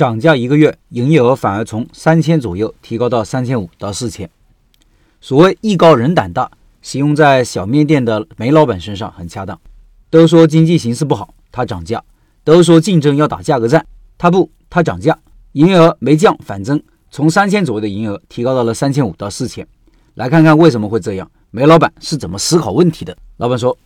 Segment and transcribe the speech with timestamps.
[0.00, 4.30] 涨价一个月，营业额反而从三千左右提高到三千五到四千。
[5.20, 9.60] 所谓艺高人胆大，形容在小面店的煤老板身上很恰当。
[10.08, 11.98] 都说经济形势不好，他涨价；
[12.44, 13.84] 都说竞争要打价格战，
[14.16, 15.18] 他不，他涨价。
[15.52, 19.68] 营业额没降反增，从三千左右的营业额提高到了三千五到四千。
[20.14, 21.30] 来看看为什么会这样？
[21.50, 23.14] 煤老板是怎么思考问题的？
[23.36, 23.76] 老板说：“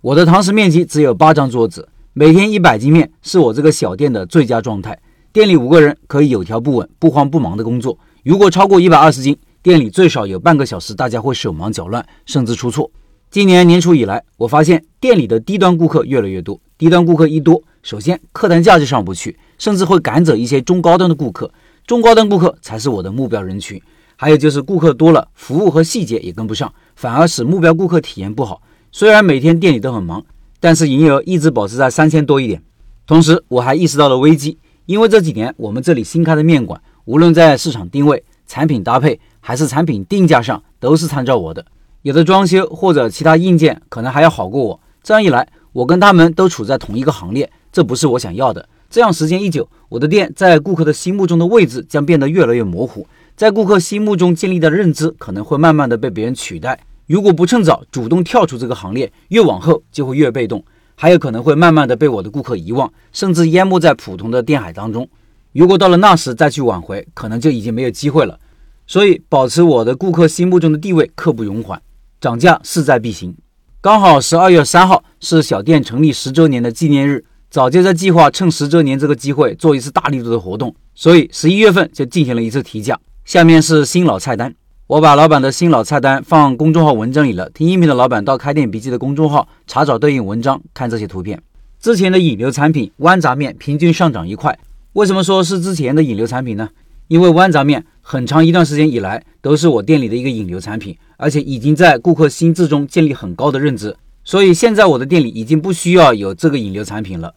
[0.00, 4.96] 我的堂食面积只有八张桌子，每天一百斤面是我这个小店的最佳状态。
[5.34, 7.98] 店里五个人可以有条不紊、不慌不忙的工作。
[8.22, 12.88] 如果超过一百二十斤，店里最少有半个小时，大家会手忙脚乱，甚至出错。
[13.32, 16.60] 今年年初以来，我发现店里的低端顾客越来越多。
[16.78, 21.50] 低端顾客一多，首先客单价就上不去，甚至会赶走一些中高端的顾客。
[21.84, 23.82] 中高端顾客才是我的目标人群。
[24.14, 28.62] 还有就是顾客多了，服务和细节也跟不上，反而使目标顾客体验不好。
[28.92, 30.24] 虽然每天店里都很忙，
[30.60, 32.62] 但是营业额一直保持在三千多一点。
[33.04, 39.20] 同时，我还意识到了危机，因为这几年我们这里新开的面馆，无论在市场定位、产品搭配。
[39.46, 41.62] 还是产品定价上都是参照我的，
[42.00, 44.80] 有的装修或者其他硬件可能还要好过我。
[45.02, 48.66] 这样一来，我跟他们都处在同一个行列，这不是我想要的。
[48.88, 56.80] 这样时间一久，我的店在顾客的心目中的位置将变得越来越模糊，在顾客心目中建立的认知可能会慢慢的被别人取代。
[57.06, 60.64] 如果不趁早主动跳出这个行列，越往后就会越被动，
[60.94, 65.08] 还有可能会慢慢的被我的顾客遗忘，甚至淹没在普通的店海当中。
[65.52, 68.38] 如果到了那时再去挽回，可能就已经没有机会了。
[68.86, 71.80] 所以，保持我的顾客心目中的地位刻不容缓，
[72.20, 73.34] 涨价势在必行。
[73.80, 82.98] 刚好十二月三号是小店成立十周年的纪念日，早就在计划趁十周年这个机会做一次大力度的活动，所以十一月份就进行了一次提价。
[83.24, 84.54] 下面是新老菜单，
[84.86, 91.40] 我把老板的新老菜单放公众号文章里了，听音频的老板到开店笔记的公众号查找对应文章，看这些图片。
[91.80, 94.58] 之前的引流产品豌杂面平均上涨一块，
[94.92, 96.68] 为什么说是之前的引流产品呢？
[97.08, 107.34] 因为豌杂面很长一段时间以来都是我店里的一个引流产品，而且已经在顾客心智中建立很高的认知，所以现在我的店里已经不需要有这个引流产品了。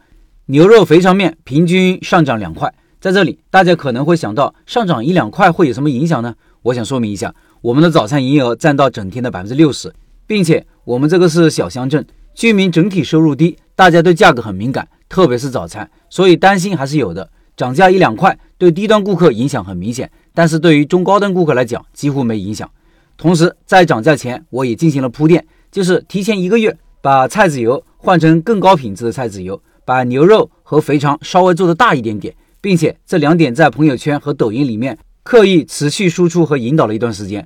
[0.48, 6.36] 牛肉肥肠面平均上涨两块，在这里大家可能会想到上涨一两块会有什么影响呢？
[6.68, 9.94] 我想说明一下，我们的早餐营业额占到整天的百分之六十，
[10.26, 17.30] 并且我们这个是小乡镇，居民整体收入低，大家对价格很敏感，特别是早餐，所以担心还是有的。
[17.56, 22.70] 涨价一两块对低端顾客影响很明显，但是对于中高端顾客来讲几乎没影响。
[23.16, 37.46] 同时，在涨价前我也进行了铺垫，就是提前一个月把菜籽油换成更高品质的菜籽油，把牛肉和肥肠稍微做的大一点点，并且这两点在朋友圈和抖音里面刻意持续输出和引导了一段时间。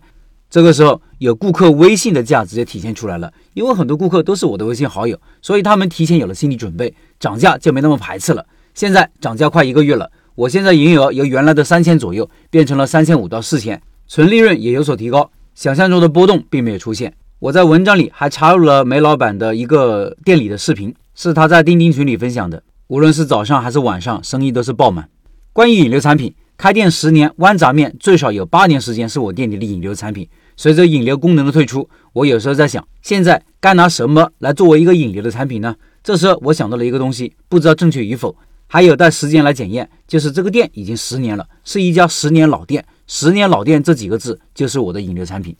[0.51, 8.45] 这个时候有顾客微信的价直接体现出来了，因为很多顾客都是我的微信好友，所以他们提前有了心理准备，涨价就没那么排斥了。
[8.75, 17.11] 现在涨价快一个月了，我现在营业额由原来的三千左右变成了三千五到四千，纯利润也有所提高，想象中的波动并没有出现。
[17.39, 22.61] 我在文章里还插入了梅老板的一个店里的视频，是他在钉钉群里分享的。
[22.89, 25.09] 无论是早上还是晚上，生意都是爆满。
[25.51, 30.29] 关于引流产品，开店十年，豌杂面最少有八年时间是我店里的引流产品。
[30.55, 35.75] 随着引流功能的退出，我有时候在想，现在该拿什么来作为一个引流的产品呢？
[36.03, 38.35] 这时候我想到了一个东西，不知道正确与否。
[38.67, 42.85] 还有待时间来检验，就是这个店已经十年了，是一家十年老店。
[43.07, 45.55] 十年老店这几个字就是我的引流产品。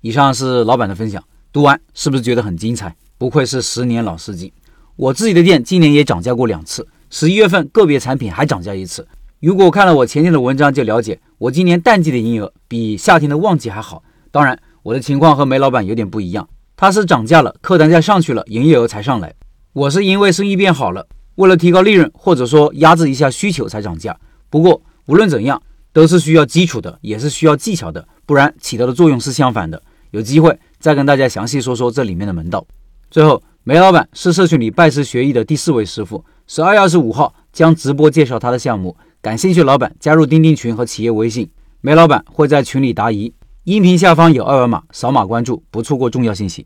[0.00, 1.22] 以上是老板的分享，
[1.52, 2.96] 读完是不是觉得很精彩？
[3.18, 4.50] 不愧是十年老司机。
[4.96, 9.06] 我自己的店今年也涨价过两次，十一月份个别产品还涨价一次。
[9.40, 14.02] 如果看了我前天的文章，就了解我今年淡季的营业额比夏天的旺季还好。
[14.32, 19.32] 当然，我的情况和梅老板有点不一样，他是涨价了，客单价上去了，营业额才上来。
[19.72, 21.06] 我是因为生意变好了。
[21.36, 24.18] 为了提高利润，或者说压制一下需求才涨价。
[24.50, 25.62] 不过无论怎样，
[25.92, 29.80] 都是需要基础的，也是需要技巧的，不然起到的作用是相反的。
[30.10, 32.66] 有机会再跟大家详细说说这里面的门道。
[33.08, 41.50] 最后，梅老板是社群里拜师学艺的第四位师傅，十二月二十五号将直播介绍他的项目，感兴趣老板加入钉钉群和企业微信，
[41.80, 43.32] 梅老板会在群里答疑。
[43.64, 46.64] 音频下方有二维码，扫码关注，不错过重要信息。